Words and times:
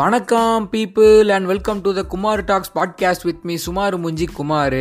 வணக்கம் 0.00 0.64
people 0.72 1.28
and 1.30 1.46
welcome 1.46 1.78
to 1.80 1.90
the 1.94 2.02
Kumar 2.02 2.40
talks 2.44 2.72
podcast 2.74 3.24
with 3.24 3.40
me 3.42 3.54
Sumar 3.56 3.94
Munji 4.00 4.26
Kumar 4.34 4.76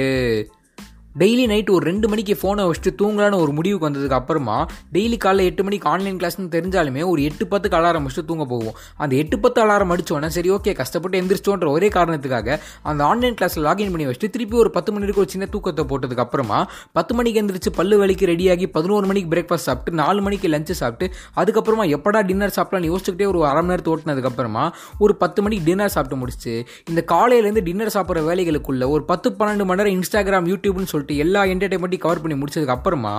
daily 1.15 1.47
night 1.47 1.69
ஒரு 1.69 1.85
ரெண்டு 1.85 2.07
மணிக்கு 2.07 2.33
ஃபோனை 2.33 2.63
வச்சுட்டு 2.63 2.91
தூங்கலான்னு 3.01 3.35
ஒரு 3.35 3.51
முடிவுக்கு 3.51 3.89
வந்ததுக்கு 3.89 4.15
அப்புறமா 4.15 4.67
டெய்லி 4.93 5.17
காலைல 5.17 5.43
எட்டு 5.43 5.63
மணிக்கு 5.63 5.89
ஆன்லைன் 5.89 6.17
கிளாஸ்னு 6.19 6.49
தெரிஞ்சாலுமே 6.51 7.05
ஒரு 7.05 7.23
எட்டு 7.23 7.45
பத்துக்கு 7.47 7.77
அலாரம் 7.77 8.03
வச்சுட்டு 8.03 8.25
தூங்க 8.25 8.45
போவோம். 8.45 8.73
அந்த 8.97 9.15
எட்டு 9.15 9.39
பத்து 9.39 9.61
அலாரம் 9.61 9.91
அடிச்சோன்னா 9.91 10.27
சரி 10.27 10.49
ஓகே 10.51 10.73
கஷ்டப்பட்டு 10.73 11.21
எந்திரிச்சோன்ற 11.21 11.69
ஒரே 11.71 11.87
காரணத்துக்காக 11.87 12.59
அந்த 12.83 13.03
ஆன்லைன் 13.03 13.33
கிளாஸில் 13.33 13.63
லாகின் 13.63 13.91
பண்ணி 13.91 14.05
வச்சுட்டு 14.05 14.29
திருப்பி 14.29 14.55
ஒரு 14.55 14.69
பத்து 14.69 14.91
மணிக்கு 14.91 15.19
ஒரு 15.19 15.29
சின்ன 15.29 15.45
தூக்கத்தை 15.45 15.85
போட்டதுக்கு 15.85 16.21
அப்புறமா 16.21 16.59
பத்து 16.91 17.13
மணிக்கு 17.13 17.41
எந்திரிச்சு 17.41 17.69
பல்லு 17.69 17.97
வலிக்கு 17.97 18.25
ரெடியாகி 18.25 18.65
பதினோரு 18.67 19.07
மணிக்கு 19.07 19.31
பிரேக்ஃபாஸ்ட் 19.35 19.65
சாப்பிட்டு 19.65 19.97
நாலு 19.97 20.21
மணிக்கு 20.21 20.47
லஞ்சு 20.47 20.71
சாப்பிட்டு 20.71 21.07
அதுக்கப்புறமா 21.35 21.85
எப்படா 21.97 22.21
டின்னர் 22.25 22.55
சாப்பிடலாம்னு 22.55 22.91
யோசிச்சுக்கிட்டே 22.91 23.25
ஒரு 23.25 23.45
அரை 23.45 23.61
மணி 23.61 23.67
நேரத்தை 23.67 23.93
ஓட்டினதுக்கப்புறமா 23.93 24.71
ஒரு 24.99 25.15
பத்து 25.15 25.41
மணிக்கு 25.41 25.65
டின்னர் 25.65 25.89
சாப்பிட்டு 25.89 26.15
முடிச்சு 26.15 26.55
இந்த 26.89 27.03
காலையிலேருந்து 27.07 27.63
டின்னர் 27.63 27.95
சாப்பிட்ற 27.95 28.25
வேலைகளுக்குள்ள 28.29 28.89
ஒரு 28.89 29.05
பத்து 29.05 29.29
பன்னெண்டு 29.31 29.65
மணி 29.65 29.77
நேரம் 29.77 29.97
இன்ஸ்டாகிராம் 29.99 30.49
யூடியூப்னு 30.49 30.85
சொல்லி 30.85 30.98
சொல்லிட்டு 30.99 31.21
எல்லா 31.25 31.43
என்டர்டைன்மெண்ட்டையும் 31.53 32.05
கவர் 32.05 32.21
பண்ணி 32.23 32.37
முடிச்சதுக்கு 32.41 32.75
அப்புறமா 32.77 33.15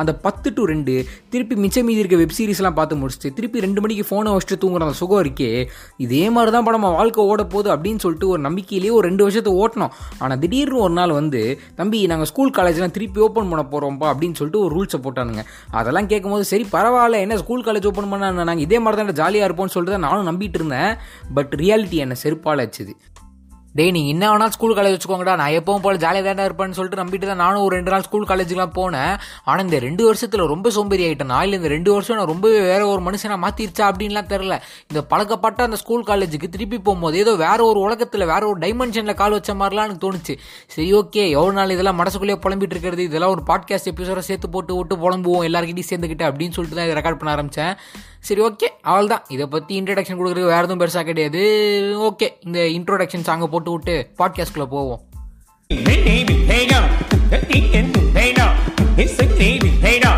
அந்த 0.00 0.12
பத்து 0.26 0.48
டு 0.56 0.62
ரெண்டு 0.72 0.94
திருப்பி 1.32 1.54
மிச்சம் 1.64 1.86
மீதி 1.88 2.02
இருக்க 2.02 2.18
வெப் 2.22 2.36
சீரிஸ்லாம் 2.38 2.76
பார்த்து 2.78 3.00
முடிச்சுட்டு 3.00 3.34
திருப்பி 3.38 3.64
ரெண்டு 3.66 3.80
மணிக்கு 3.84 4.04
ஃபோனை 4.08 4.32
வச்சுட்டு 4.34 4.60
தூங்குற 4.62 4.86
அந்த 4.86 4.96
சுகம் 5.02 5.22
இருக்கே 5.24 5.50
இதே 6.04 6.24
மாதிரி 6.34 6.52
தான் 6.56 6.66
படம் 6.68 6.86
வாழ்க்கை 6.98 7.22
ஓட 7.32 7.42
போகுது 7.54 7.68
அப்படின்னு 7.74 8.02
சொல்லிட்டு 8.04 8.28
ஒரு 8.34 8.40
நம்பிக்கையிலேயே 8.46 8.92
ஒரு 8.98 9.04
ரெண்டு 9.08 9.24
வருஷத்தை 9.26 9.52
ஓட்டணும். 9.62 9.92
ஆனால் 10.22 10.40
திடீர்னு 10.42 10.82
ஒரு 10.86 10.94
நாள் 10.98 11.12
வந்து 11.20 11.42
தம்பி 11.80 12.00
நாங்கள் 12.12 12.30
ஸ்கூல் 12.32 12.54
காலேஜ்லாம் 12.58 12.94
திருப்பி 12.96 13.24
ஓப்பன் 13.26 13.50
பண்ண 13.52 13.64
போகிறோம்ப்பா 13.72 14.08
அப்படின்னு 14.12 14.38
சொல்லிட்டு 14.40 14.62
ஒரு 14.64 14.72
ரூல்ஸை 14.76 15.00
போட்டானுங்க. 15.06 15.44
அதெல்லாம் 15.80 16.10
கேட்கும்போது 16.12 16.46
சரி 16.52 16.66
பரவாயில்ல 16.76 17.22
என்ன 17.26 17.38
ஸ்கூல் 17.44 17.66
காலேஜ் 17.68 17.88
ஓப்பன் 17.92 18.10
பண்ண 18.14 18.32
நாங்கள் 18.50 18.66
இதே 18.68 18.80
மாதிரி 18.86 19.02
தான் 19.02 19.20
ஜாலியாக 19.22 19.48
இருப்போம்னு 19.50 19.74
சொல்லிட்டு 19.76 19.96
தான் 19.96 20.06
நானும் 20.08 20.28
நம்பிட்டு 20.30 20.60
இருந்தேன். 20.60 20.92
பட் 21.38 21.54
ரியாலிட்டி 21.64 21.98
என்னை 22.06 22.18
செருப்பால் 22.24 22.64
வச்சுது 22.64 22.94
டேய் 23.78 23.90
நீ 23.96 24.00
என்ன 24.12 24.24
வேணாலும் 24.30 24.54
ஸ்கூல் 24.54 24.74
காலேஜ் 24.76 24.94
வச்சுக்கோங்கடா. 24.94 25.32
நான் 25.40 25.54
எப்பவும் 25.56 25.82
போல 25.84 25.98
ஜாலியாக 26.04 26.24
தானே 26.28 26.44
இருப்பேன்னு 26.48 26.76
சொல்லிட்டு 26.76 27.00
நம்பிட்டு 27.00 27.26
தான் 27.30 27.40
நானும் 27.42 27.64
ஒரு 27.64 27.72
ரெண்டு 27.76 27.90
நாள் 27.92 28.04
ஸ்கூல் 28.06 28.26
காலேஜ்லாம் 28.30 28.72
போனேன். 28.78 29.14
ஆனால் 29.48 29.64
இந்த 29.66 29.78
ரெண்டு 29.86 30.02
வருஷத்தில் 30.08 30.42
ரொம்ப 30.52 30.70
சோம்பேறி 30.76 31.04
ஆகிட்டேன் 31.08 31.30
நான் 31.32 31.44
இல்லை 31.46 31.58
இந்த 31.60 31.70
ரெண்டு 31.74 31.90
வருஷம் 31.94 32.18
நான் 32.20 32.30
ரொம்பவே 32.32 32.60
வேற 32.70 32.80
ஒரு 32.92 33.02
மனுஷனை 33.08 33.36
மாற்றிருச்சா 33.44 33.84
அப்படின்லாம் 33.90 34.30
தெரில 34.32 34.56
இந்த 34.90 35.02
பழக்கப்பட்ட 35.12 35.68
அந்த 35.68 35.78
ஸ்கூல் 35.82 36.06
காலேஜுக்கு 36.10 36.50
திருப்பி 36.56 36.80
போகும்போது 36.88 37.18
ஏதோ 37.24 37.34
வேற 37.44 37.58
ஒரு 37.70 37.80
உலகத்தில் 37.86 38.26
வேற 38.32 38.42
ஒரு 38.50 38.58
டைமென்ஷனில் 38.66 39.18
கால் 39.22 39.36
வச்ச 39.38 39.54
மாதிரிலாம் 39.62 39.88
எனக்கு 39.90 40.04
தோணுச்சு. 40.06 40.36
சரி 40.74 40.88
ஓகே 41.00 41.24
எவ்வளோ 41.36 41.54
நாள் 41.60 41.74
இதெல்லாம் 41.76 42.00
மனசுக்குள்ளேயே 42.02 42.40
புலம்பிட்டு 42.46 42.76
இருக்கிறது? 42.76 43.04
இதெல்லாம் 43.10 43.34
ஒரு 43.36 43.44
பாட்காஸ்ட் 43.52 43.90
எபிசோட 43.94 44.22
சேர்த்து 44.30 44.54
போட்டு 44.56 44.78
விட்டு 44.78 44.96
புலம்புவோம். 45.04 45.46
எல்லாருக்கிட்டையும் 45.50 45.92
சேர்ந்துக்கிட்டு 45.92 46.28
அப்படின்னு 46.30 46.56
சொல்லிட்டு 46.58 46.78
தான் 46.80 46.88
இதை 46.88 46.96
ரெக்கார்ட் 47.00 47.20
பண்ண 47.22 47.36
ஆரம்பித்தேன் 47.36 47.74
சரி 48.20 48.40
ஓகே 48.40 48.68
அவள் 48.82 49.06
தான் 49.06 49.24
இதை 49.28 49.46
பற்றி 49.46 49.80
இன்ட்ரடக்ஷன் 49.80 50.18
கொடுக்குறதுக்கு 50.18 50.52
வேறு 50.52 50.68
எதுவும் 50.68 50.80
பெருசாக 50.80 51.04
கிடையாது. 51.04 51.42
ஓகே 52.08 52.28
இந்த 52.40 52.58
இன்ட்ரோடக்ஷன் 52.78 53.28
சாங்கை 53.28 53.46
போட்டு 53.46 53.70
விட்டு 53.70 54.10
பாட்காஸ்ட்டில் 54.18 54.66
போவோம். 54.66 55.00
It's 59.00 59.16
a 59.20 59.26
hey 59.38 60.00
now. 60.02 60.16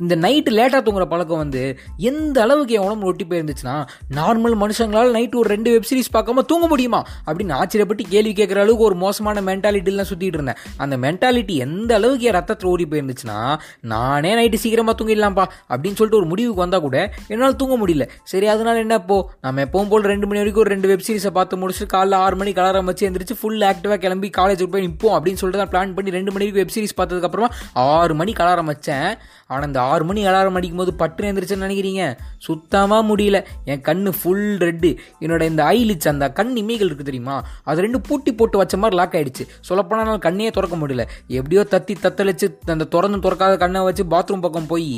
இந்த 0.00 0.16
நைட்டு 0.16 0.50
லேட்டாக 0.58 0.80
தூங்குற 0.86 1.04
பழக்கம் 1.04 1.38
வந்து 1.38 1.62
எந்த 2.10 2.42
அளவுக்கு 2.42 2.74
என் 2.74 2.86
உடம்பு 2.88 3.06
ஒட்டி 3.06 3.24
போயிருந்துச்சுன்னா 3.24 3.76
நார்மல் 4.18 4.56
மனுஷங்களால் 4.62 5.14
நைட்டு 5.16 5.34
ஒரு 5.34 5.48
ரெண்டு 5.48 5.70
வெப் 5.70 5.88
சீரிஸ் 5.90 6.12
பார்க்காம 6.16 6.44
தூங்க 6.50 6.66
முடியுமா? 6.66 7.00
அப்படின்னு 7.26 7.54
ஆச்சரியப்பட்டு 7.60 8.04
கேள்வி 8.08 8.32
கேட்குற 8.32 8.60
அளவுக்கு 8.64 8.84
ஒரு 8.84 8.94
மோசமான 8.94 9.40
மென்டாலிட்டிலாம் 9.40 10.10
சுற்றிட்டு 10.10 10.38
இருந்தேன். 10.40 10.60
அந்த 10.76 10.96
மென்டாலிட்டி 10.96 11.56
எந்த 11.66 11.94
அளவுக்கு 11.94 12.26
என் 12.26 12.36
ரத்தத்தில் 12.38 12.70
ஓடி 12.70 12.86
போயிருந்துச்சுன்னா 12.86 13.38
நானே 13.80 14.32
நைட்டு 14.40 14.62
சீக்கிரமாக 14.64 14.96
தூங்கிடலாம்ப்பா 15.00 15.46
அப்படின்னு 15.72 15.98
சொல்லிட்டு 16.00 16.20
ஒரு 16.22 16.26
முடிவுக்கு 16.26 16.64
வந்தால் 16.64 16.80
கூட 16.80 16.96
என்னால் 17.28 17.56
தூங்க 17.56 17.76
முடியல. 17.82 18.06
சரி 18.24 18.46
அதனால 18.46 18.78
என்ன 18.78 18.94
இப்போ 18.94 19.18
நம்ம 19.40 19.64
எப்பவும் 19.64 19.88
போல் 19.88 20.08
ரெண்டு 20.12 20.26
மணி 20.26 20.38
வரைக்கும் 20.38 20.64
ஒரு 20.64 20.74
ரெண்டு 20.74 20.88
வெப் 20.88 21.06
சீரிஸை 21.08 21.32
பார்த்து 21.38 21.56
முடிச்சு 21.56 21.86
காலைல 21.92 22.20
ஆறு 22.24 22.36
மணிக்கு 22.36 22.62
அலாரம் 22.62 22.88
வச்சு 22.90 23.06
எந்திரிச்சு 23.08 23.36
ஃபுல் 23.40 23.60
ஆக்டிவாக 23.70 23.98
கிளம்பி 23.98 24.30
காலேஜுக்கு 24.38 24.72
போய் 24.74 24.86
நிற்போம் 24.86 25.14
அப்படின்னு 25.16 25.40
சொல்லிட்டு 25.42 25.62
தான் 25.64 25.72
பிளான் 25.74 25.94
பண்ணி 25.94 26.10
ரெண்டு 26.10 26.32
மணிக்கு 26.32 26.58
வெப் 26.60 26.74
சீரிஸ் 26.76 26.96
பார்த்ததுக்கப்புறமா 27.00 27.50
ஆறு 27.72 28.14
மணிக்கு 28.14 28.44
அலாரம் 28.44 28.72
வச்சேன். 28.72 29.08
ஆனால் 29.52 29.68
இந்த 29.70 29.80
ஆறு 29.92 30.04
மணி 30.08 30.20
அலாரம் 30.30 30.58
அடிக்கும் 30.60 30.82
போது 30.82 30.94
பட்டு 31.02 31.26
எழுந்திரிச்சுன்னு 31.28 31.66
நினைக்கிறீங்க? 31.66 32.02
சுத்தமாக 32.46 33.02
முடியல. 33.10 33.38
என் 33.70 33.82
கண் 33.88 34.04
ஃபுல் 34.18 34.46
ரெட்டு 34.64 34.90
என்னோட 35.24 35.42
இந்த 35.52 35.62
ஐலிச்சு 35.76 36.08
அந்த 36.14 36.26
கண் 36.38 36.52
இமைகள் 36.62 36.88
இருக்குது 36.90 37.08
தெரியுமா? 37.10 37.36
அது 37.70 37.84
ரெண்டு 37.86 38.00
பூட்டி 38.08 38.32
போட்டு 38.40 38.58
வச்ச 38.62 38.76
மாதிரி 38.82 38.98
லாக் 39.00 39.16
ஆகிடுச்சு 39.20 39.46
சொல்லப்போனால் 39.68 40.04
என்னால் 40.04 40.24
கண்ணையே 40.26 40.50
திறக்க 40.58 40.76
முடியல. 40.82 41.04
எப்படியோ 41.38 41.64
தத்தி 41.74 41.96
தத்தளிச்சு 42.04 42.48
அந்த 42.74 42.88
திறந்து 42.94 43.18
திறக்காத 43.26 43.54
கண்ணை 43.64 43.82
வச்சு 43.88 44.04
பாத்ரூம் 44.14 44.44
பக்கம் 44.46 44.68
போய் 44.72 44.88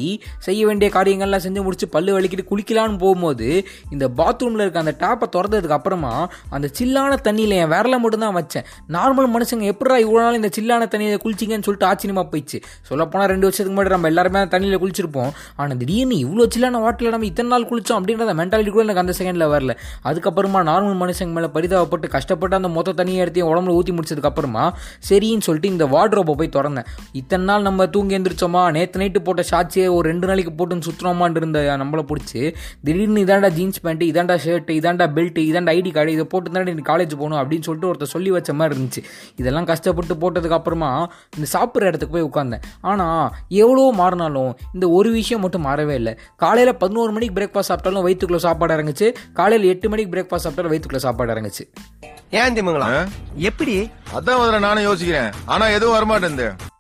செய்ய 0.47 0.61
வேண்டிய 0.69 0.89
காரியங்கள்லாம் 0.97 1.45
செஞ்சு 1.47 1.63
முடிச்சு 1.67 1.89
பல்லு 1.95 2.17
வலிக்கிட்டு 2.17 2.47
குளிக்கலான்னு 2.51 2.99
போகும்போது 3.05 3.49
இந்த 3.95 4.05
பாத்ரூமில் 4.21 4.65
இருக்க 4.65 4.85
அந்த 4.85 4.95
டேப்பை 5.03 5.29
திறந்ததுக்கு 5.37 5.77
அப்புறமா 5.79 6.13
அந்த 6.57 6.67
சில்லான 6.79 7.19
தண்ணியில் 7.29 7.57
என் 7.61 7.73
விரல 7.75 7.99
மட்டும்தான் 8.05 8.37
வச்சேன். 8.39 8.67
நார்மல் 8.97 9.31
மனுஷங்க 9.35 9.67
எப்படா 9.73 9.97
இவ்வளோ 10.05 10.23
நாள் 10.27 10.39
இந்த 10.41 10.51
சில்லான 10.59 10.89
தண்ணியில் 10.95 11.23
குளிச்சிங்கன்னு 11.25 11.67
சொல்லிட்டு 11.69 11.89
ஆச்சரியமாக 11.91 12.27
போயிடுச்சு. 12.33 12.61
சொல்லப்போனால் 12.91 13.31
ரெண்டு 13.35 13.47
வருஷத்துக்கு 13.49 13.77
முன்னாடி 13.77 13.95
நம்ம 13.97 14.11
எல்லாருமே 14.13 14.42
தண்ணியில் 14.53 14.81
குளிச்சிருப்போம். 14.83 15.31
ஆனால் 15.61 15.79
திடீர்னு 15.83 16.17
இவ்வளோ 16.25 16.47
சில்லான 16.55 16.81
வாட்டில் 16.85 17.13
நம்ம 17.15 17.27
இத்தனை 17.31 17.51
நாள் 17.55 17.67
குளிச்சோம் 17.71 17.99
அப்படின்றத 17.99 18.35
மென்டாலிட்டி 18.41 18.73
கூட 18.75 18.85
எனக்கு 18.87 19.03
அந்த 19.05 19.15
செகண்டில் 19.19 19.47
வரல. 19.55 19.75
அதுக்கப்புறமா 20.11 20.63
நார்மல் 20.71 20.99
மனுஷங்க 21.03 21.35
மேலே 21.39 21.51
பரிதாபப்பட்டு 21.57 22.09
கஷ்டப்பட்டு 22.17 22.59
அந்த 22.61 22.71
மொத்த 22.77 22.95
தண்ணியை 23.01 23.23
எடுத்து 23.25 23.47
உடம்புல 23.51 23.77
ஊற்றி 23.79 23.95
முடிச்சதுக்கப்புறமா 23.99 24.65
சரின்னு 25.11 25.47
சொல்லிட்டு 25.49 25.73
இந்த 25.75 25.87
வார்ட்ரோப்பை 25.95 26.37
போய் 26.41 26.53
திறந்தேன். 26.59 26.89
இத்தனை 27.23 27.45
நாள் 27.51 27.67
நம்ம 27.69 27.87
தூங்கி 27.97 28.19
எந்திரிச்சோமா? 28.19 28.65
நேற்று 28.79 29.01
நைட்டு 29.03 29.23
போட்ட 29.29 29.45
ஷாட்சியை 29.53 29.87
ஒரு 29.99 30.05
ரெண்டு 30.13 30.29
நாளைக்கு 30.31 30.55
போட்டுன்னு 30.59 30.87
சுற்றுறோமான் 30.89 31.39
இருந்த 31.41 31.61
நம்மளை 31.83 32.05
பிடிச்சி 32.11 32.41
திடீர்னு 32.87 33.25
இதாண்டா 33.27 33.51
ஜீன்ஸ் 33.59 33.83
பேண்ட்டு 33.85 34.09
இதாண்டா 34.13 34.37
ஷர்ட்டு 34.45 34.77
இதாண்டா 34.81 35.07
பெல்ட் 35.17 35.39
இதாண்டா 35.49 35.73
ஐடி 35.79 35.91
கார்டு 35.97 36.17
இதை 36.17 36.25
போட்டு 36.33 36.55
தான் 36.57 36.69
நீ 36.79 36.85
காலேஜ் 36.91 37.13
போகணும் 37.21 37.41
அப்படின்னு 37.41 37.67
சொல்லிட்டு 37.69 37.89
ஒருத்தர் 37.91 38.13
சொல்லி 38.15 38.31
வச்ச 38.37 38.51
மாதிரி 38.59 38.75
இருந்துச்சு. 38.77 39.03
இதெல்லாம் 39.41 39.67
கஷ்டப்பட்டு 39.71 40.15
போட்டதுக்கப்புறமா 40.23 40.91
இந்த 41.37 41.47
சாப்பிட்ற 41.55 41.91
இடத்துக்கு 41.91 42.15
போய் 42.17 42.27
உட்காந்தேன் 42.29 42.63
ஆனால் 42.91 43.25
எவ்வளோ 43.63 43.85
மாறினாலும் 44.01 44.32
இந்த 44.75 44.89
ஒரு 44.89 45.11
விஷயம் 45.11 45.41
மட்டும் 45.41 45.67
மாறவே 45.67 45.95
இல்லை. 45.95 46.19
காலையில் 46.37 46.77
பதினோரு 46.77 47.13
மணிக்கு 47.13 47.37
பிரேக்ஃபாஸ்ட் 47.41 47.71
சாப்பிட்டாலும் 47.71 48.07
வயிற்றுக்குள்ள 48.07 48.37
சாப்பாடு 48.37 48.77
இறங்குச்சு. 48.77 49.15
காலையில் 49.35 49.69
எட்டு 49.69 49.89
மணிக்கு 49.89 50.15
பிரேக்ஃபாஸ்ட் 50.17 50.45
சாப்பிட்டாலும் 50.45 50.75
வயிற்றுக்குள்ள 50.75 50.97
சாப்பாடு 50.97 51.35
இறங்குச்சு. 51.35 51.65
ஏன் 52.31 52.55
திமுங்களா 52.55 53.09
எப்படி? 53.35 53.91
அதான் 54.15 54.41
முதல்ல 54.43 54.59
நானும் 54.59 54.85
யோசிக்கிறேன். 54.85 55.33
ஆனா 55.45 55.67
எதுவும் 55.67 55.97
வரமாட்டேன் 55.99 56.72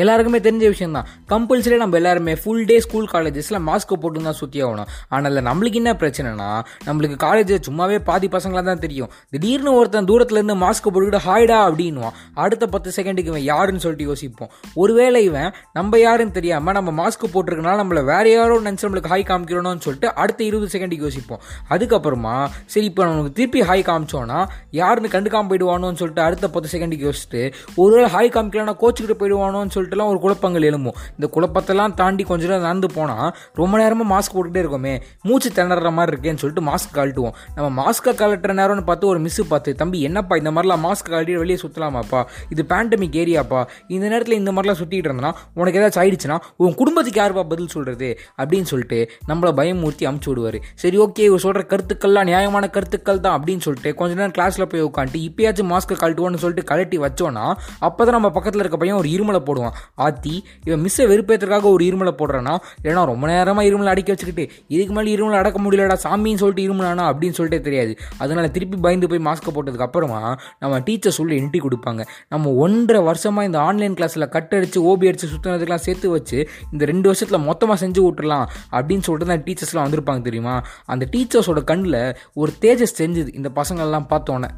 எல்லாருக்குமே 0.00 0.38
தெரிஞ்ச 0.46 0.66
விஷயம் 0.72 0.94
தான் 0.96 1.08
கம்பல்சரி 1.30 1.76
நம்ம 1.82 1.96
எல்லாருமே 2.00 2.34
ஃபுல் 2.42 2.64
டே 2.68 2.76
ஸ்கூல் 2.84 3.08
காலேஜஸில் 3.14 3.58
மாஸ்க்கை 3.68 3.96
போட்டு 4.02 4.22
தான் 4.26 4.38
சுற்றி 4.40 4.58
ஆகணும். 4.66 4.88
ஆனால் 5.14 5.40
நம்மளுக்கு 5.48 5.78
என்ன 5.80 5.92
பிரச்சனைனா 6.02 6.48
நம்மளுக்கு 6.86 7.16
காலேஜ் 7.24 7.52
சும்மாவே 7.68 7.98
பாதி 8.08 8.28
பசங்களாக 8.34 8.64
தான் 8.70 8.82
தெரியும். 8.84 9.10
திடீர்னு 9.34 9.72
ஒருத்தன் 9.78 10.08
தூரத்துலேருந்து 10.10 10.56
மாஸ்க்கு 10.62 10.92
போட்டுக்கிட்டு 10.92 11.24
ஹாய்டா 11.26 11.58
அப்படின்வான் 11.66 12.14
அடுத்த 12.44 12.64
பத்து 12.74 12.90
செகண்டுக்கு 12.96 13.32
இவன் 13.32 13.46
யாருன்னு 13.50 13.82
சொல்லிட்டு 13.84 14.08
யோசிப்போம். 14.10 14.50
ஒருவேளை 14.82 15.22
இவன் 15.28 15.50
நம்ம 15.78 15.98
யாருன்னு 16.04 16.36
தெரியாமல் 16.38 16.76
நம்ம 16.78 16.90
மாஸ்க் 17.00 17.26
போட்டிருக்கனால 17.34 17.76
நம்மளை 17.82 18.04
வேற 18.12 18.24
யாரோ 18.36 18.56
நினச்சி 18.68 18.86
நம்மளுக்கு 18.86 19.12
ஹாய் 19.14 19.26
காமிக்கிறோன்னு 19.32 19.84
சொல்லிட்டு 19.88 20.10
அடுத்த 20.24 20.42
இருபது 20.48 20.70
செகண்டுக்கு 20.76 21.06
யோசிப்போம். 21.08 21.42
அதுக்கப்புறமா 21.74 22.36
சரி 22.72 22.86
இப்போ 22.92 23.04
நமக்கு 23.10 23.36
திருப்பி 23.40 23.62
ஹாய் 23.68 23.86
காமிச்சோன்னா 23.90 24.40
யாருன்னு 24.80 25.12
கண்டுக்காம 25.16 25.48
போயிடுவானோன்னு 25.52 26.00
சொல்லிட்டு 26.02 26.26
அடுத்த 26.28 26.52
பத்து 26.56 26.70
செகண்டுக்கு 26.74 27.08
யோசிச்சுட்டு 27.10 27.44
ஒருவேளை 27.82 28.10
ஹாய் 28.16 28.34
காமிக்கலன்னா 28.38 28.76
கோச்சுக்கிட்டு 28.82 29.20
போயிடுவானோன்னு 29.22 29.74
சொல்லிட்டுலாம் 29.82 30.10
ஒரு 30.14 30.18
குழப்பங்கள் 30.24 30.68
எழும்பும். 30.70 30.96
இந்த 31.16 31.28
குழப்பத்தெல்லாம் 31.34 31.94
தாண்டி 31.94 32.22
கொஞ்ச 32.24 32.46
நேரம் 32.46 32.66
நடந்து 32.68 32.88
போனால் 32.96 33.30
ரொம்ப 33.60 33.74
நேரமாக 33.82 34.08
மாஸ்க் 34.14 34.34
போட்டுகிட்டே 34.34 34.62
இருக்கோமே. 34.64 34.94
மூச்சு 35.28 35.48
திணற 35.52 35.90
மாதிரி 35.98 36.12
இருக்கேன்னு 36.14 36.40
சொல்லிட்டு 36.42 36.66
மாஸ்க் 36.70 36.96
கழட்டுவோம். 36.98 37.34
நம்ம 37.56 37.68
மாஸ்க்கை 37.80 38.12
கழட்டுற 38.22 38.52
நேரம்னு 38.60 38.84
பார்த்து 38.90 39.06
ஒரு 39.12 39.20
மிஸ்ஸு 39.26 39.44
பார்த்து 39.52 39.74
தம்பி 39.82 40.00
என்னப்பா 40.08 40.36
இந்த 40.40 40.50
மாதிரிலாம் 40.54 40.84
மாஸ்க் 40.86 41.10
கழட்டி 41.12 41.36
வெளியே 41.42 41.58
சுற்றலாமாப்பா 41.62 42.20
இது 42.54 42.62
பேண்டமிக் 42.72 43.16
ஏரியாப்பா 43.22 43.60
இந்த 43.94 44.04
நேரத்தில் 44.12 44.38
இந்த 44.40 44.52
மாதிரிலாம் 44.52 44.80
சுற்றிட்டு 44.80 45.08
இருந்தனா 45.10 45.30
உனக்கு 45.60 45.78
ஏதாச்சும் 45.80 46.02
ஆயிடுச்சுன்னா 46.02 46.36
உன் 46.56 46.74
குடும்பத்துக்கு 46.80 47.20
யாருப்பா 47.22 47.44
பதில் 47.52 47.72
சொல்கிறது 47.74 48.08
அப்படின்னு 48.40 48.68
சொல்லிட்டு 48.72 48.98
நம்மளை 49.30 49.52
பயமூர்த்தி 49.60 50.04
அமுச்சு 50.10 50.28
விடுவார். 50.30 50.58
சரி 50.82 50.98
ஓகே 51.04 51.24
இவர் 51.30 51.44
சொல்கிற 51.44 51.64
கருத்துக்கள்லாம் 51.72 52.28
நியாயமான 52.30 52.70
கருத்துக்கள் 52.76 53.22
தான். 53.26 53.36
அப்படின்னு 53.38 53.64
சொல்லிட்டு 53.66 53.90
கொஞ்ச 54.00 54.12
நேரம் 54.20 54.34
கிளாஸில் 54.38 54.68
போய் 54.72 54.86
உட்காந்துட்டு 54.88 55.20
இப்பயாச்சும் 55.28 55.70
மாஸ்க்கை 55.72 55.96
கழட்டுவோன்னு 56.02 56.40
சொல்லிட்டு 56.42 56.68
கழட்டி 56.70 56.98
வச்சோன்னா 57.04 57.44
அப்போ 57.86 58.02
தான் 58.04 58.16
நம்ம 58.18 58.30
பக்கத்தில் 58.36 58.62
இருக்க 58.64 58.78
பையன் 58.82 58.98
ஒரு 59.02 59.08
இருமலை 59.14 59.40
போடுவான். 59.48 59.71
ஆத்தி 59.94 60.34
இவன் 60.64 60.82
மிஸ்ஸை 60.84 61.06
வெறுப்பேற்றுக்காக 61.12 61.62
ஒரு 61.62 61.84
இருமலை 61.84 62.12
போடுறானா? 62.20 62.54
இல்லைனா 62.82 63.04
ரொம்ப 63.04 63.26
நேரமாக 63.26 63.68
இருமலை 63.68 63.92
அடிக்க 63.94 64.10
வச்சுக்கிட்டு 64.12 64.44
இதுக்கு 64.68 64.94
மேலே 64.94 65.16
இருமலை 65.16 65.38
அடக்க 65.42 65.58
முடியலடா 65.62 65.96
சாமின்னு 66.04 66.42
சொல்லிட்டு 66.42 66.66
இருமலானா 66.66 67.04
அப்படின்னு 67.12 67.38
சொல்லிட்டே 67.38 67.60
தெரியாது. 67.60 67.98
அதனால 68.18 68.48
திருப்பி 68.48 68.76
பயந்து 68.76 69.08
போய் 69.08 69.24
மாஸ்க்கை 69.28 69.52
போட்டதுக்கு 69.56 69.86
அப்புறமா 69.88 70.20
நம்ம 70.58 70.78
டீச்சர் 70.78 71.16
சொல்லி 71.18 71.40
என்ட்ரி 71.40 71.60
கொடுப்பாங்க. 71.66 72.02
நம்ம 72.28 72.50
ஒன்றரை 72.64 73.02
வருஷமாக 73.02 73.46
இந்த 73.46 73.58
ஆன்லைன் 73.60 73.94
கிளாஸில் 73.94 74.28
கட் 74.28 74.54
அடிச்சு 74.58 74.78
ஓபி 74.90 75.08
அடிச்சு 75.10 75.30
சுற்றினதுக்கெல்லாம் 75.34 75.84
சேர்த்து 75.86 76.10
வச்சு 76.10 76.38
இந்த 76.72 76.84
ரெண்டு 76.84 77.08
வருஷத்தில் 77.08 77.46
மொத்தமாக 77.48 77.86
செஞ்சு 77.86 78.00
விட்டுலாம் 78.06 78.46
அப்படின்னு 78.70 79.06
சொல்லிட்டு 79.08 79.30
தான் 79.32 79.44
டீச்சர்ஸ்லாம் 79.46 79.86
வந்திருப்பாங்க 79.86 80.22
தெரியுமா? 80.22 80.56
அந்த 80.86 81.08
டீச்சர்ஸோட 81.12 81.64
கண்ணில் 81.64 82.00
ஒரு 82.34 82.52
தேஜஸ் 82.60 82.98
தெரிஞ்சுது 82.98 83.34
இந்த 83.34 83.50
பசங்கள்லாம் 83.54 84.10
பார்த்தோன்னே. 84.12 84.50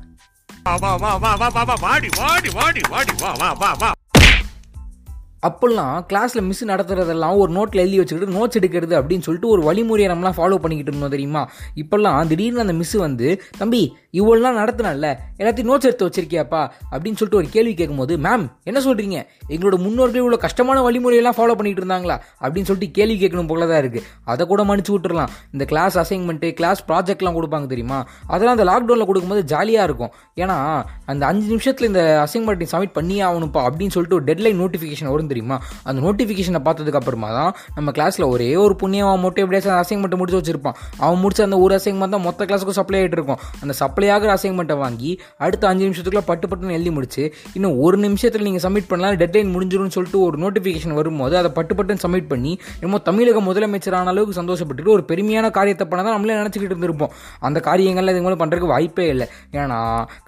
அப்போல்லாம் 5.47 5.97
கிளாஸில் 6.11 6.43
மிஸ் 6.43 6.65
நடத்துறதெல்லாம் 6.65 7.37
ஒரு 7.37 7.53
நோட்டில் 7.53 7.83
எழுதி 7.85 7.97
வச்சுக்கிட்டு 7.97 8.37
நோட்ஸ் 8.37 8.59
எடுக்கிறது 8.59 8.95
அப்படின்னு 9.01 9.25
சொல்லிட்டு 9.27 9.49
ஒரு 9.49 9.63
வழிமுறையை 9.63 10.09
நம்மளாம் 10.13 10.37
ஃபாலோ 10.37 10.57
பண்ணிக்கிட்டு 10.57 10.93
இருந்தோம் 10.93 11.11
தெரியுமா? 11.11 11.43
இப்போல்லாம் 11.75 12.27
திடீர்னு 12.27 12.61
அந்த 12.61 12.73
மிஸ் 12.73 12.93
வந்து 12.93 13.43
தம்பி 13.59 13.97
இவ்வளோலாம் 14.13 14.59
நடத்தினல்ல 14.61 15.07
எல்லாத்தையும் 15.39 15.71
நோட்ஸ் 15.71 15.89
எடுத்து 15.89 16.09
வச்சிருக்கியாப்பா? 16.09 16.63
அப்படின்னு 16.93 17.19
சொல்லிட்டு 17.21 17.37
ஒரு 17.37 17.49
கேள்வி 17.49 17.75
கேட்கும்போது 17.75 18.17
மேம் 18.17 18.47
என்ன 18.65 18.81
சொல்கிறீங்க 18.81 19.19
எங்களோட 19.49 19.77
முன்னோர்கள் 19.77 20.23
இவ்வளோ 20.23 20.37
கஷ்டமான 20.37 20.91
வழிமுறையெல்லாம் 20.91 21.39
ஃபாலோ 21.39 21.57
பண்ணிகிட்டு 21.59 21.83
இருந்தாங்களா? 21.83 22.17
அப்படின்னு 22.41 22.69
சொல்லிட்டு 22.71 22.91
கேள்வி 22.91 23.17
கேட்கணும் 23.23 23.47
போல 23.47 23.67
தான் 23.67 23.83
இருக்குது 23.85 24.05
அதை 24.25 24.47
கூட 24.47 24.65
மன்னிச்சு 24.65 24.93
விட்டுறலாம். 24.95 25.33
இந்த 25.53 25.65
கிளாஸ் 25.65 25.99
அசைன்மெண்ட்டு 25.99 26.53
கிளாஸ் 26.53 26.85
ப்ராஜெக்ட்லாம் 26.89 27.39
கொடுப்பாங்க 27.39 27.67
தெரியுமா? 27.67 28.07
அதெல்லாம் 28.27 28.57
அந்த 28.59 28.69
லாக்டவுனில் 28.71 29.07
கொடுக்கும்போது 29.07 29.45
ஜாலியாக 29.45 29.85
இருக்கும். 29.85 30.13
ஏன்னா 30.37 30.85
அந்த 31.07 31.27
அஞ்சு 31.27 31.47
நிமிஷத்தில் 31.47 31.87
இந்த 31.87 32.27
அசைன்மெண்ட் 32.27 32.73
சப்மிட் 32.73 32.97
பண்ணியே 33.01 33.23
ஆகணும்ப்பா 33.23 33.63
அப்படின்னு 33.69 33.95
சொல்லிட்டு 33.99 34.19
ஒரு 34.21 34.25
டெட்லைன் 34.25 34.61
நோட்டிஃபிகேஷன் 34.63 35.13
வரும் 35.15 35.33
தெரியுமா? 35.35 35.59
அந்த 35.89 35.99
நோட்டிஃபிகேஷனை 36.07 36.63
பார்த்ததுக்கு 36.69 37.01
அப்புறமா 37.03 37.31
தான் 37.39 37.53
நம்ம 37.79 37.89
கிளாஸில் 37.99 38.27
ஒரே 38.35 38.51
ஒரு 38.65 38.77
புண்ணியம் 38.83 39.09
அவன் 39.11 39.25
மட்டும் 39.27 39.45
எப்படியாச்சும் 39.45 39.79
அசைன்மெண்ட் 39.83 40.19
முடிச்சு 40.21 40.41
வச்சிருப்பான். 40.41 40.77
அவன் 41.05 41.21
முடிச்ச 41.25 41.41
அந்த 41.49 41.57
ஒரு 41.65 41.73
அசைன்மெண்ட் 41.79 42.15
தான் 42.17 42.25
மொத்த 42.29 42.47
கிளாஸுக்கும் 42.49 42.79
சப்ளை 42.81 42.99
ஆகிட்டு 43.01 43.17
இருக்கும். 43.19 43.41
அந்த 43.63 43.73
சப்ளை 43.83 44.09
ஆகிற 44.15 44.31
அசைன்மெண்ட்டை 44.37 44.77
வாங்கி 44.85 45.11
அடுத்த 45.45 45.65
அஞ்சு 45.71 45.85
நிமிஷத்துக்குள்ள 45.87 46.23
பட்டு 46.31 46.47
பட்டுன்னு 46.51 46.77
எழுதி 46.79 46.91
முடிச்சு 46.97 47.23
இன்னும் 47.57 47.77
ஒரு 47.85 47.97
நிமிஷத்தில் 48.05 48.47
நீங்கள் 48.49 48.65
சப்மிட் 48.67 48.89
பண்ணலாம் 48.91 49.19
டெட்லைன் 49.23 49.51
முடிஞ்சிரும்னு 49.55 49.95
சொல்லிட்டு 49.97 50.21
ஒரு 50.27 50.37
நோட்டிஃபிகேஷன் 50.45 50.97
வரும்போது 51.01 51.35
அதை 51.41 51.51
பட்டு 51.59 51.73
பட்டுன்னு 51.79 52.03
சப்மிட் 52.05 52.29
பண்ணி 52.33 52.53
என்னமோ 52.79 53.01
தமிழக 53.09 53.41
முதலமைச்சரான 53.49 54.13
அளவுக்கு 54.15 54.39
சந்தோஷப்பட்டுட்டு 54.41 54.95
ஒரு 54.97 55.05
பெருமையான 55.11 55.51
காரியத்தை 55.59 55.87
பண்ண 55.91 56.01
தான் 56.07 56.17
நம்மளே 56.17 56.39
நினச்சிக்கிட்டு 56.41 56.75
இருந்திருப்போம். 56.75 57.13
அந்த 57.47 57.59
காரியங்கள்லாம் 57.69 58.15
இது 58.17 58.25
மேலே 58.27 58.39
பண்ணுறதுக்கு 58.43 58.73
வாய்ப்பே 58.75 59.07
இல்லை. 59.15 59.27
ஏன்னா 59.59 59.79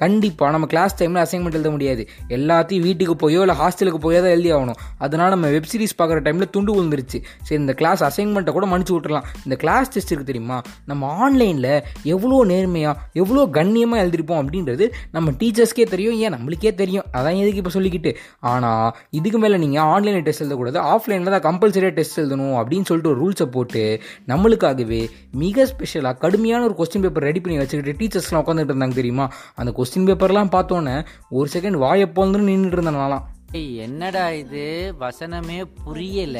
கண்டிப்பாக 0.02 0.50
நம்ம 0.56 0.68
கிளாஸ் 0.72 0.96
டைமில் 1.00 1.22
அசைன்மெண்ட் 1.24 1.58
எழுத 1.58 1.70
முடியாது. 1.76 2.02
எல்லாத்தையும் 2.36 2.84
வீட்டுக்கு 2.88 3.14
போயோ 3.24 3.40
இல்லை 3.44 3.56
ஹாஸ்டலுக்கு 3.62 4.00
போயோ 4.06 4.20
தான் 4.24 4.34
எழுதி 4.36 4.50
ஆகணும். 4.56 4.78
அதனால் 5.04 5.32
நம்ம 5.34 5.50
வெப் 5.54 5.70
சீரிஸ் 5.72 5.96
பார்க்குற 6.00 6.20
டைமில் 6.26 6.50
துண்டு 6.56 6.74
விழுந்துருச்சு. 6.76 7.18
சரி 7.46 7.60
இந்த 7.62 7.74
கிளாஸ் 7.80 8.02
அசைன்மெண்ட்டை 8.08 8.52
கூட 8.56 8.66
மன்னிச்சு 8.72 8.94
விட்டுறலாம். 8.96 9.26
இந்த 9.46 9.56
கிளாஸ் 9.62 9.92
டெஸ்ட் 9.94 10.12
இருக்குது 10.12 10.30
தெரியுமா? 10.32 10.58
நம்ம 10.90 11.10
ஆன்லைனில் 11.24 11.70
எவ்வளோ 12.14 12.38
நேர்மையாக 12.52 12.96
எவ்வளோ 13.22 13.44
கண்ணியமாக 13.58 14.02
எழுதிருப்போம் 14.04 14.40
அப்படின்றது 14.42 14.86
நம்ம 15.16 15.34
டீச்சர்ஸ்க்கே 15.42 15.86
தெரியும் 15.94 16.18
ஏன் 16.24 16.34
நம்மளுக்கே 16.36 16.74
தெரியும். 16.82 17.06
அதான் 17.18 17.40
எதுக்கு 17.42 17.62
இப்போ 17.62 17.74
சொல்லிக்கிட்டு? 17.78 18.12
ஆனால் 18.52 18.90
இதுக்கு 19.18 19.40
மேலே 19.44 19.58
நீங்கள் 19.64 19.86
ஆன்லைனில் 19.94 20.26
டெஸ்ட் 20.28 20.44
எழுதக்கூடாது 20.44 20.80
ஆஃப்லைனில் 20.94 21.32
தான் 21.36 21.46
கம்பல்சரியாக 21.48 21.94
டெஸ்ட் 21.98 22.20
எழுதணும் 22.22 22.56
அப்படின்னு 22.62 22.88
சொல்லிட்டு 22.90 23.12
ஒரு 23.12 23.20
ரூல்ஸை 23.24 23.48
போட்டு 23.56 23.84
நம்மளுக்காகவே 24.32 25.02
மிக 25.44 25.66
ஸ்பெஷலாக 25.72 26.20
கடுமையான 26.24 26.64
ஒரு 26.68 26.76
கொஸ்டின் 26.80 27.06
பேப்பர் 27.06 27.28
ரெடி 27.30 27.40
பண்ணி 27.44 27.60
வச்சுக்கிட்டு 27.62 27.98
டீச்சர்ஸ்லாம் 28.02 28.42
உட்காந்துட்டு 28.44 28.72
இருந்தாங்க 28.74 29.00
தெரியுமா? 29.00 29.28
அந்த 29.60 29.72
கொஸ்டின் 29.78 30.08
பேப்பர்லாம் 30.10 30.52
பார்த்தோன்னே 30.56 30.96
ஒரு 31.38 31.48
செகண்ட் 31.54 31.82
வாயை 31.84 32.08
போந்து 32.18 32.46
நின்றுட்டு 32.50 32.78
இருந்தனாலாம். 32.78 33.24
என்னடா 33.58 34.30
இது? 34.30 34.94
வசனமே 35.00 35.64
புரியல. 35.84 36.38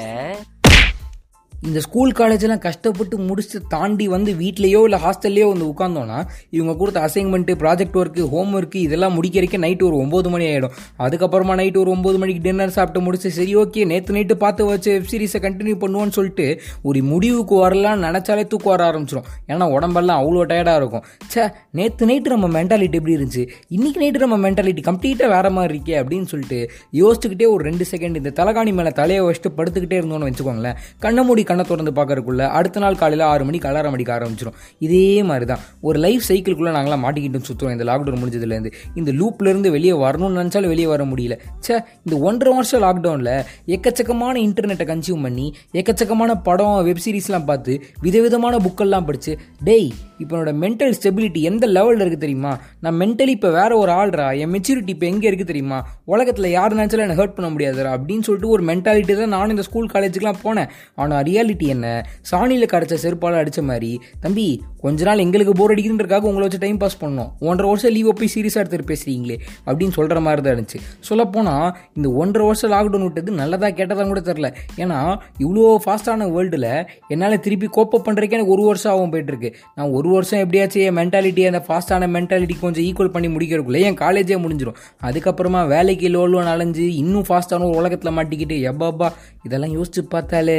இந்த 1.62 1.80
ஸ்கூல் 1.80 2.12
காலேஜெல்லாம் 2.12 2.62
கஷ்டப்பட்டு 2.64 3.16
முடிச்சு 3.18 3.58
தாண்டி 3.68 4.08
வந்து 4.08 4.32
வீட்லேயோ 4.32 4.80
இல்லை 4.84 4.98
ஹாஸ்டல்லையோ 4.98 5.46
வந்து 5.52 5.64
உட்காந்தோன்னா 5.64 6.18
இவங்க 6.50 6.76
கொடுத்த 6.76 7.00
assignment 7.00 7.54
project 7.62 7.96
work 7.96 8.22
home 8.28 8.54
work 8.54 8.74
இதெல்லாம் 8.74 9.14
முடிக்கிறக்கே 9.16 9.58
நைட்டு 9.64 9.82
ஒரு 9.82 9.96
ஒம்பது 9.96 10.30
மணி 10.30 10.44
ஆகிடும் 10.44 10.74
அதுக்கப்புறமா 10.98 11.54
நைட்டு 11.60 11.76
ஒரு 11.76 11.90
ஒம்பது 11.96 12.18
மணிக்கு 12.18 12.42
டின்னர் 12.42 12.68
சாப்பிட்டு 12.68 13.00
முடிச்சு 13.00 13.30
சரி 13.30 13.56
ஓகே 13.56 13.86
நேற்று 13.86 14.14
நைட்டு 14.14 14.34
பார்த்து 14.34 14.66
வச்சு 14.66 14.92
வெப் 14.92 15.08
சீரிஸை 15.12 15.40
கண்டினியூ 15.46 15.78
பண்ணுவோன்னு 15.84 16.08
சொல்லிட்டு 16.08 16.60
ஒரு 16.82 17.02
முடிவுக்கு 17.02 17.68
வரலாம்னு 17.68 18.04
நினச்சாலே 18.08 18.46
தூக்கு 18.46 18.68
வர 18.68 18.92
ஆரம்பிச்சிடும் 18.92 19.24
ஏன்னா 19.48 19.70
உடம்பெல்லாம் 19.70 20.20
அவ்வளோ 20.22 20.44
டயர்டாக 20.52 20.76
இருக்கும். 20.76 21.02
ச்சே 21.32 21.50
நேற்று 21.70 22.06
நைட்டு 22.06 22.26
நம்ம 22.26 22.62
மென்டாலிட்டி 22.62 22.92
எப்படி 22.92 23.16
இருந்துச்சு? 23.16 23.48
இன்றைக்கி 23.70 23.98
நைட்டு 24.04 24.24
நம்ம 24.26 24.50
மென்டாலிட்டி 24.50 24.84
கம்ப்ளீட்டாக 24.90 25.28
வேறு 25.28 25.50
மாதிரி 25.50 25.74
இருக்கே 25.74 25.96
அப்படின்னு 26.02 26.24
சொல்லிட்டு 26.24 26.70
யோசிச்சுக்கிட்டே 26.92 27.48
ஒரு 27.54 27.64
ரெண்டு 27.64 27.86
செகண்ட் 27.90 28.20
இந்த 28.22 28.32
தலைகாணி 28.42 28.72
மேலே 28.72 28.88
தலையை 28.88 29.24
வச்சுட்டு 29.24 29.56
படுத்துக்கிட்டே 29.58 29.98
இருந்தோன்னு 30.02 30.30
வச்சுக்கோங்களேன். 30.30 30.78
கண்ணை 30.98 31.24
மூடி 31.24 31.44
கண்ணை 31.50 31.64
திறந்து 31.70 31.92
பார்க்கறதுக்குள்ள 31.98 32.44
அடுத்த 32.58 32.80
நாள் 32.84 32.98
காலையில் 33.02 33.24
ஆறு 33.32 33.44
மணிக்கு 33.48 33.68
அலாரம் 33.70 33.94
அடிக்க 33.96 34.12
ஆரம்பிச்சிடும் 34.18 34.56
இதே 34.86 35.06
மாதிரி 35.30 35.46
தான் 35.52 35.62
ஒரு 35.88 35.98
லைஃப் 36.04 36.24
சைக்கிள்குள்ளே 36.28 36.72
நாங்களாம் 36.76 37.04
மாட்டிக்கிட்டு 37.06 37.46
சுற்றுறோம் 37.48 37.74
இந்த 37.76 37.86
லாக்டவுன் 37.90 38.20
முடிஞ்சதுலேருந்து. 38.22 38.72
இந்த 39.00 39.10
லூப்லேருந்து 39.20 39.70
வெளியே 39.76 39.94
வரணும்னு 40.04 40.38
நினச்சாலும் 40.40 40.72
வெளியே 40.74 40.88
வர 40.94 41.04
முடியல. 41.12 41.36
ச்சே 41.64 41.76
இந்த 42.06 42.16
ஒன்றரை 42.28 42.52
வருஷம் 42.56 42.82
லாக்டவுனில் 42.86 43.32
எக்கச்சக்கமான 43.76 44.34
இன்டர்நெட்டை 44.46 44.86
கன்சியூம் 44.92 45.24
பண்ணி 45.26 45.46
எக்கச்சக்கமான 45.80 46.34
படம் 46.48 46.78
வெப்சீரிஸ்லாம் 46.88 47.48
பார்த்து 47.50 47.74
விதவிதமான 48.06 48.56
புக்கெல்லாம் 48.66 49.08
படித்து 49.10 49.34
டேய் 49.68 49.90
இப்போ 50.20 50.32
என்னோட 50.36 50.52
மென்டல் 50.62 50.94
ஸ்டெபிலிட்டி 50.98 51.40
எந்த 51.48 51.64
லெவலில் 51.76 52.02
இருக்குது 52.02 52.24
தெரியுமா? 52.24 52.52
நான் 52.84 52.96
மென்டலி 53.00 53.32
இப்போ 53.36 53.48
வேற 53.56 53.70
ஒரு 53.82 53.92
ஆள்ரா. 53.92 54.26
என் 54.42 54.52
மெச்சூரிட்டி 54.54 54.92
இப்போ 54.94 55.06
எங்கே 55.06 55.26
இருக்குது 55.30 55.50
தெரியுமா? 55.50 55.78
உலகத்தில் 56.12 56.48
யார் 56.50 56.76
நினச்சாலும் 56.78 57.06
என்னை 57.06 57.16
ஹர்ட் 57.18 57.34
பண்ண 57.36 57.48
முடியாதுரா. 57.54 57.90
அப்படின்னு 57.96 58.24
சொல்லிட்டு 58.28 58.48
ஒரு 58.48 58.62
மென்டாலிட்டி 58.70 59.14
தான் 59.20 59.34
நானும் 59.36 59.54
இந்த 59.56 59.64
ஸ்கூல் 59.68 59.90
காலேஜுக்குலாம் 59.94 60.40
போனேன். 60.44 60.70
ஆனால் 61.02 61.18
ரியாலிட்டி 61.36 61.66
என்ன? 61.66 62.06
சாணியில் 62.30 62.72
கிடச்ச 62.72 62.94
செருப்பால் 63.04 63.40
அடித்த 63.40 63.62
மாதிரி. 63.62 64.00
தம்பி 64.20 64.62
கொஞ்ச 64.80 65.04
நாள் 65.04 65.18
எங்களுக்கு 65.18 65.52
போர் 65.52 65.72
அடிக்குதுன்றக்காக 65.74 66.22
உங்களை 66.22 66.44
வச்சு 66.46 66.58
டைம் 66.58 66.78
பாஸ் 66.78 67.04
பண்ணோம். 67.04 67.30
ஒன்றரை 67.40 67.70
வருஷம் 67.70 67.92
லீவ் 67.92 68.10
போய் 68.18 68.30
சீரியஸாக 68.34 68.62
எடுத்துகிட்டு 68.62 68.90
பேசுகிறீங்களே 68.92 69.36
அப்படின்னு 69.66 69.88
சொல்கிற 69.88 70.20
மாதிரி 70.20 70.42
தான் 70.42 70.54
இருந்துச்சு. 70.56 70.78
சொல்லப்போனால் 71.00 71.76
இந்த 71.94 72.08
ஒன்றரை 72.10 72.46
வருஷம் 72.46 72.70
லாக்டவுன் 72.70 73.02
விட்டது 73.02 73.30
நல்லதாக 73.30 73.84
கேட்டதாக 73.84 74.06
கூட 74.06 74.20
தெரில 74.20 74.52
ஏன்னா 74.76 75.18
இவ்வளோ 75.44 75.76
ஃபாஸ்ட்டான 75.84 76.28
வேர்ல்டில் 76.36 76.86
என்னால் 77.08 77.40
திருப்பி 77.40 77.66
கோப்பப் 77.76 78.04
பண்ணுறதுக்கே 78.06 78.30
எனக்கு 78.30 78.54
ஒரு 78.56 78.62
வருஷம் 78.62 78.92
ஆகும் 78.92 79.12
போயிட்டுருக்கு. 79.12 79.52
நான் 79.74 79.90
ஒரு 79.90 80.08
வருஷம் 80.08 80.38
எப்படியாச்சும் 80.38 80.82
என் 80.82 80.98
மென்டாலிட்டி 81.00 81.44
அந்த 81.46 81.62
ஃபாஸ்ட்டான 81.68 82.10
மென்டாலிட்டி 82.16 82.56
கொஞ்சம் 82.60 82.84
ஈக்குவல் 82.84 83.14
பண்ணி 83.16 83.28
முடிக்கிறதுக்குள்ளே 83.28 83.80
என் 83.80 84.00
காலேஜே 84.04 84.38
முடிஞ்சிடும் 84.44 84.78
அதுக்கப்புறமா 85.02 85.68
வேலைக்கு 85.68 86.08
லோலோ 86.08 86.44
அலைஞ்சு 86.46 86.94
இன்னும் 86.94 87.24
ஃபாஸ்ட்டான 87.28 87.68
ஒரு 87.68 87.76
உலகத்தில் 87.76 88.16
மாட்டிக்கிட்டு 88.16 88.56
எப்பா 88.72 89.10
இதெல்லாம் 89.42 89.74
யோசிச்சு 89.76 90.02
பார்த்தாலே 90.08 90.58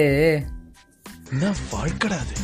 என்ன 1.31 1.53
வாழ்க்கடாது 1.71 2.35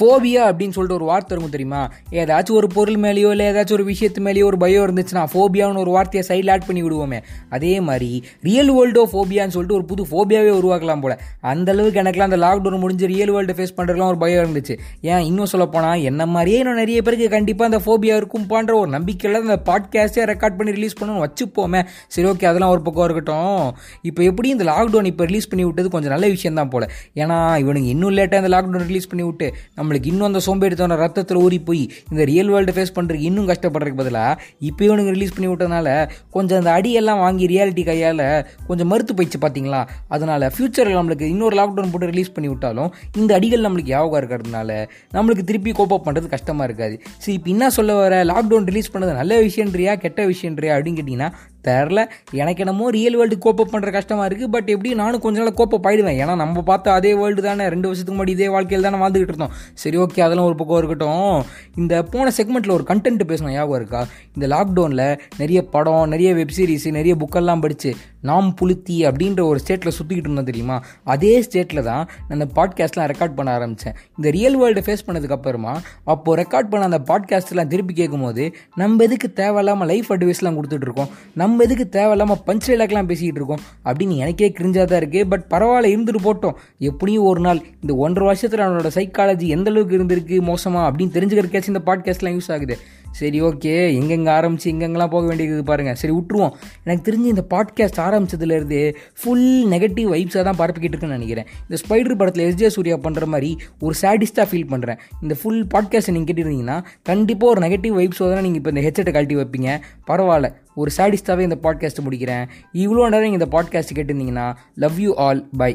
ஃபோபியா 0.00 0.42
அப்படின்னு 0.50 0.74
சொல்லிட்டு 0.76 0.94
ஒரு 0.94 1.04
வார்த்தை 1.04 1.32
இருக்கும் 1.36 1.54
தெரியுமா? 1.56 1.82
ஏதாச்சும் 2.10 2.58
ஒரு 2.60 2.66
பொருள் 2.66 2.94
மேலேயோ 2.94 3.30
இல்லை 3.30 3.46
ஏதாச்சும் 3.46 3.72
ஒரு 3.72 3.84
விஷயத்து 3.84 4.20
மேலேயோ 4.20 4.44
ஒரு 4.44 4.56
பயம் 4.56 4.84
இருந்துச்சுன்னா 4.86 5.24
ஃபோபியான்னு 5.32 5.82
ஒரு 5.84 5.90
வார்த்தையை 5.90 6.24
சைடில் 6.30 6.50
ஆட் 6.50 6.66
பண்ணி 6.66 6.82
விடுவோமே. 6.82 7.18
அதே 7.50 7.80
மாதிரி 7.80 8.24
ரியல் 8.40 8.72
வேர்ல்டோ 8.72 9.02
ஃபோபியான்னு 9.12 9.54
சொல்லிட்டு 9.56 9.78
ஒரு 9.78 9.84
புது 9.84 10.02
ஃபோபியாவே 10.10 10.52
உருவாக்கலாம் 10.60 11.00
போல. 11.00 11.18
அந்த 11.40 11.72
அளவுக்கு 11.72 12.02
எனக்குலாம் 12.02 12.30
அந்த 12.30 12.36
லாக்டவுன் 12.36 12.78
முடிஞ்சு 12.78 13.06
ரியல் 13.06 13.30
வேர்ல்டு 13.30 13.56
ஃபேஸ் 13.58 13.76
பண்ணுறதுலாம் 13.76 14.10
ஒரு 14.12 14.18
பயம் 14.18 14.42
இருந்துச்சு. 14.44 14.78
ஏன் 15.00 15.20
இன்னும் 15.20 15.46
சொல்ல 15.46 15.66
போனால் 15.66 16.00
என்ன 16.00 16.26
மாதிரியே 16.26 16.58
இன்னும் 16.58 16.80
நிறைய 16.82 17.02
பேருக்கு 17.02 17.28
கண்டிப்பாக 17.28 17.70
அந்த 17.70 17.80
ஃபோபியா 17.86 18.16
இருக்கும்பான்ற 18.20 18.74
ஒரு 18.74 18.90
நம்பிக்கையில் 18.96 19.40
அந்த 19.40 19.58
பாட்காஸ்ட்டே 19.70 20.24
ரெக்கார்ட் 20.32 20.58
பண்ணி 20.58 20.72
ரிலீஸ் 20.78 20.98
பண்ணணும்னு 21.00 21.24
வச்சுப்போமே. 21.26 21.82
சரி 22.08 22.28
ஓகே 22.28 22.44
அதெல்லாம் 22.44 22.70
ஒரு 22.70 22.82
பக்கம் 22.82 23.04
இருக்கட்டும். 23.04 23.74
இப்போ 24.02 24.22
எப்படி 24.22 24.48
இந்த 24.48 24.64
லாக்டவுன் 24.64 25.04
இப்போ 25.04 25.24
ரிலீஸ் 25.24 25.48
பண்ணி 25.48 25.64
விட்டது 25.64 25.90
கொஞ்சம் 25.90 26.10
நல்ல 26.10 26.28
விஷயம் 26.28 26.54
தான் 26.54 26.68
போல. 26.68 26.84
ஏன்னா 27.14 27.38
இவனுங்க 27.64 27.90
இன்னும் 27.94 28.16
லேட்டாக 28.16 28.42
இந்த 28.42 28.52
லாக்டவுன் 28.56 28.86
ரிலீஸ் 28.90 29.08
பண்ணி 29.08 29.26
விட்டு 29.26 29.46
நம்மளுக்கு 29.90 30.10
இன்னும் 30.10 30.26
அந்த 30.26 30.40
சோம்பேறித்தன 30.46 30.96
ரத்தத்தில் 30.96 31.36
ஊறி 31.36 31.58
போய் 31.58 31.80
இந்த 32.10 32.24
ரியல் 32.24 32.48
வேர்ல்டு 32.48 32.72
ஃபேஸ் 32.72 32.92
பண்ணுறதுக்கு 32.96 33.28
இன்னும் 33.30 33.48
கஷ்டப்படுறதுக்கு 33.48 34.00
பதிலாக 34.00 34.34
இப்போ 34.60 34.82
இவனுக்கு 34.84 35.10
ரிலீஸ் 35.10 35.32
பண்ணி 35.32 35.48
விட்டதுனால 35.48 35.88
கொஞ்சம் 36.30 36.58
அந்த 36.58 36.70
அடியெல்லாம் 36.70 37.18
வாங்கி 37.18 37.46
ரியாலிட்டி 37.46 37.84
கையால் 37.84 38.22
கொஞ்சம் 38.66 38.88
மறுத்து 38.88 39.14
போயிடுச்சு 39.14 39.40
பார்த்தீங்களா 39.40 39.80
அதனால் 40.08 40.46
ஃப்யூச்சரில் 40.48 40.98
நம்மளுக்கு 40.98 41.26
இன்னொரு 41.26 41.56
லாக்டவுன் 41.56 41.90
போட்டு 41.90 42.06
ரிலீஸ் 42.06 42.32
பண்ணி 42.32 42.48
விட்டாலும் 42.48 42.92
இந்த 43.16 43.34
அடிகள் 43.34 43.64
நம்மளுக்கு 43.66 43.92
ஞாபகம் 43.94 44.20
இருக்கிறதுனால 44.20 44.70
நம்மளுக்கு 45.12 45.44
திருப்பி 45.44 45.72
கோப்பப் 45.72 46.06
பண்ணுறது 46.06 46.28
கஷ்டமாக 46.28 46.68
இருக்காது. 46.68 46.94
சரி 47.18 47.36
இப்போ 47.36 47.50
என்ன 47.50 47.70
சொல்ல 47.70 47.94
வர? 47.94 48.24
லாக்டவுன் 48.24 48.68
ரிலீஸ் 48.70 48.92
பண்ணது 48.94 49.14
நல்ல 49.14 49.40
விஷயன்றியா 49.42 49.94
கெட்ட 49.98 50.26
விஷயன்றியா 50.26 50.74
அப்படின்னு 50.76 51.00
கேட்டிங்கன்னா 51.00 51.30
தெரில. 51.68 52.04
எனக்கு 52.32 52.64
என்னமோ 52.64 52.90
ரியல் 52.90 53.16
வேர்ல்டு 53.16 53.38
கோப்பப் 53.44 53.72
பண்ணுற 53.72 53.92
கஷ்டமாக 53.92 54.28
இருக்குது 54.28 54.46
பட் 54.46 54.68
எப்படி 54.68 54.94
நானும் 54.94 55.20
கொஞ்ச 55.20 55.42
நாள் 55.42 55.58
கோப்பப் 55.60 55.86
ஆயிடுவேன். 55.86 56.18
ஏன்னா 56.22 56.36
நம்ம 56.36 56.62
பார்த்த 56.62 56.92
அதே 56.92 57.14
வேர்ல்டு 57.14 57.42
தானே. 57.42 57.68
ரெண்டு 57.68 57.88
வருஷத்துக்கு 57.88 58.24
முன்னாடி 58.24 58.28
இதே 58.28 58.48
வாழ்க்கையில் 58.48 58.90
தானே 58.90 59.04
வாழ்ந்துகிட்டு 59.04 59.34
இருந்தோம். 59.34 59.50
சரி 59.74 59.96
ஓகே 59.96 60.20
அதெல்லாம் 60.20 60.46
ஒரு 60.46 60.54
பக்கம் 60.54 60.76
இருக்கட்டும். 60.76 61.44
இந்த 61.76 62.02
போன 62.02 62.32
செக்மெண்ட்டில் 62.36 62.70
ஒரு 62.70 62.84
கண்டென்ட் 62.88 63.28
பேசணும் 63.28 63.52
ஞாபகம் 63.52 63.76
இருக்கா? 63.76 64.06
இந்த 64.34 64.46
லாக்டவுனில் 64.56 65.18
நிறைய 65.38 65.64
படம் 65.64 66.08
நிறைய 66.08 66.34
வெப்சீரிஸ் 66.34 66.90
நிறைய 66.90 67.16
புக்கெல்லாம் 67.16 67.60
படித்து 67.60 67.94
நாம் 68.20 68.54
புளுத்தி 68.60 68.96
அப்படின்ற 69.08 69.42
ஒரு 69.42 69.60
ஸ்டேட்டில் 69.64 69.96
சுற்றிக்கிட்டு 69.98 70.28
இருந்தோம் 70.28 70.44
தெரியுமா? 70.44 70.82
அதே 71.04 71.40
ஸ்டேட்டில் 71.40 71.82
தான் 71.82 72.08
நான் 72.28 72.40
அந்த 72.40 72.46
பாட்காஸ்ட்லாம் 72.54 73.08
ரெக்கார்ட் 73.12 73.34
பண்ண 73.34 73.52
ஆரம்பித்தேன் 73.52 73.94
இந்த 74.16 74.30
ரியல் 74.30 74.56
வேர்ல்டு 74.56 74.80
ஃபேஸ் 74.80 75.04
பண்ணதுக்கப்புறமா 75.06 75.74
அப்போது 76.04 76.42
ரெக்கார்ட் 76.42 76.68
பண்ண 76.68 76.84
அந்த 76.84 77.00
பாட்காஸ்ட்லாம் 77.10 77.66
திருப்பி 77.66 77.94
கேட்கும்போது 77.94 78.54
நம்ம 78.74 79.04
எதுக்கு 79.04 79.32
தேவையில்லாமல் 79.32 79.88
லைஃப் 79.88 80.12
அட்வைஸ்லாம் 80.12 80.58
கொடுத்துட்ருக்கோம் 80.58 81.10
நம்ம 81.34 81.49
நம்ம 81.50 81.64
எதுக்கு 81.64 81.88
தேவையில்லாமல் 81.88 82.36
பஞ்ச் 82.46 82.66
டைலாக்லாம் 82.66 83.06
பேசிக்கிட்டு 83.06 83.42
இருக்கோம்? 83.42 83.60
அப்படின்னு 83.84 84.16
எனக்கே 84.16 84.54
கிரிஞ்சாக 84.58 84.84
தான் 84.84 85.00
இருக்குது 85.00 85.28
பட் 85.28 85.44
பரவாயில்ல 85.50 85.88
இருந்துட்டு 85.88 86.20
போட்டோம். 86.24 86.54
எப்படியும் 86.78 87.24
ஒரு 87.24 87.40
நாள் 87.40 87.60
இந்த 87.80 87.94
ஒன்றரை 87.94 88.26
வருஷத்தில் 88.26 88.60
அவனோட 88.60 88.90
சைக்காலஜி 88.98 89.46
எந்த 89.46 89.70
அளவுக்கு 89.70 89.98
இருந்திருக்கு 89.98 90.40
மோசமாக 90.40 90.90
அப்படின்னு 90.90 91.08
தெரிஞ்சுக்கிறக்கேச்சு 91.08 91.66
இந்த 91.66 91.80
பாட்காஸ்ட்லாம் 91.86 92.38
யூஸ் 92.38 92.52
ஆகுது. 92.52 92.78
சரி 93.12 93.42
ஓகே 93.42 93.92
எங்கெங்கே 93.98 94.30
ஆரம்பிச்சு 94.30 94.66
எங்கெங்கெல்லாம் 94.72 95.10
போக 95.10 95.26
வேண்டியது 95.26 95.64
பாருங்கள் 95.64 95.94
சரி 95.94 96.12
விட்டுருவோம். 96.12 96.52
எனக்கு 96.84 97.12
தெரிஞ்சு 97.12 97.24
இந்த 97.24 97.44
பாட்காஸ்ட் 97.50 98.00
ஆரம்பிச்சதுலேருந்து 98.06 98.94
ஃபுல் 99.20 99.68
நெகட்டிவ் 99.68 100.08
வைப்ஸாக 100.14 100.42
தான் 100.42 100.58
பரப்பிக்கிட்டு 100.58 100.94
இருக்குன்னு 100.94 101.16
நினைக்கிறேன். 101.16 101.46
இந்த 101.68 101.76
ஸ்பைடர் 101.82 102.16
படத்தில் 102.16 102.54
எஸ்ஜே 102.54 102.66
சூர்யா 102.66 102.96
பண்ணுற 102.96 103.24
மாதிரி 103.24 103.56
ஒரு 103.80 103.94
சாடிஸ்டாக 104.02 104.46
ஃபீல் 104.50 104.70
பண்ணுறேன் 104.70 104.98
இந்த 105.22 105.36
ஃபுல் 105.42 105.66
பாட்காஸ்ட்டை 105.74 106.10
நீங்கள் 106.10 106.34
கேட்டிருந்தீங்கன்னா 106.34 106.84
கண்டிப்பாக 107.02 107.52
ஒரு 107.52 107.60
நெகட்டிவ் 107.68 107.94
வைப்ஸோட 108.00 108.34
தான் 108.34 108.42
நீங்கள் 108.42 108.62
இப்போ 108.62 108.70
இந்த 108.70 108.84
ஹெட்செட்டை 108.88 109.12
கழட்டி 109.12 109.36
வைப்பீங்க. 109.36 109.80
பரவாயில்ல. 110.06 110.50
ஒரு 110.74 110.90
சாடிஸ்டாகவே 110.96 111.40
இந்த 111.40 111.58
பாட்காஸ்ட்டை 111.62 112.04
முடிக்கிறேன். 112.04 112.44
இவ்வளோ 112.74 113.08
நேரம் 113.08 113.22
நீங்கள் 113.22 113.40
இந்த 113.42 113.50
பாட்காஸ்ட் 113.56 113.96
கேட்டிருந்தீங்கன்னா 113.98 114.54
லவ் 114.74 114.98
யூ 114.98 115.14
ஆல் 115.16 115.48
பை 115.56 115.72